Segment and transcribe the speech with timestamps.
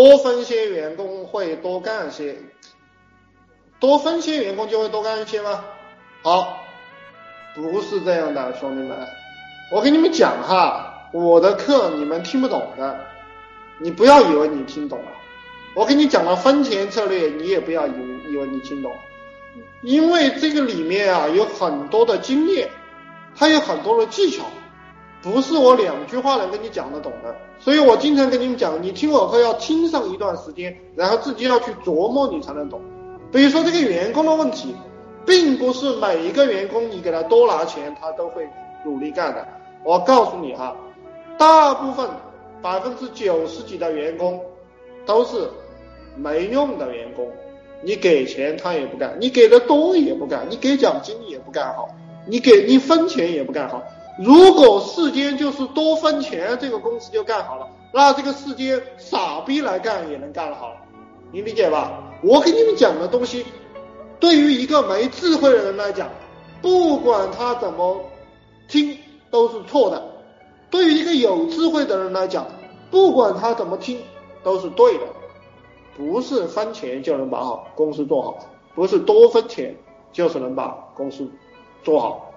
[0.00, 2.34] 多分些员工会多干些，
[3.78, 5.62] 多分些员工就会多干一些吗？
[6.22, 6.58] 好，
[7.54, 8.96] 不是这样的，兄弟们，
[9.70, 12.98] 我跟你们讲哈，我的课你们听不懂的，
[13.76, 15.12] 你不要以为你听懂了。
[15.74, 18.90] 我给你讲了分钱策略，你也不要以为以为你听懂，
[19.82, 22.70] 因为这个里面啊有很多的经验，
[23.36, 24.44] 它有很多的技巧，
[25.22, 27.34] 不是我两句话能跟你讲得懂的。
[27.58, 32.80] 所以我经常跟你们讲，你听我课要听上一段时间，然后自己要去琢磨，你才能懂。
[33.30, 34.74] 比如说这个员工的问题，
[35.26, 38.48] 并不是每一个员工你给他多拿钱，他都会
[38.84, 39.46] 努力干的。
[39.84, 40.76] 我告诉你哈，
[41.38, 42.08] 大部分
[42.62, 44.40] 百分之九十几的员工
[45.06, 45.48] 都是。
[46.16, 47.30] 没用的员工，
[47.82, 51.88] 你给钱他也不干，你给的多也不干，你给奖金也不干好，
[52.26, 53.80] 你给你分钱也不干好。
[54.22, 60.76] 如果世间就是多分钱，这个公司就干好了，那这个世间傻逼来干也能干得好，
[61.32, 62.02] 你理解吧？
[62.22, 63.46] 我给你们讲的东西，
[64.20, 66.06] 对于一个没智慧的人来讲，
[66.60, 67.98] 不管他怎么
[68.68, 68.94] 听
[69.30, 69.98] 都是错的；
[70.70, 72.46] 对于一个有智慧的人来讲，
[72.90, 73.98] 不管他怎么听
[74.42, 75.04] 都是对的。
[75.96, 78.38] 不是分钱就能把好公司做好，
[78.74, 79.74] 不是多分钱
[80.12, 81.26] 就是能把公司
[81.82, 82.29] 做好。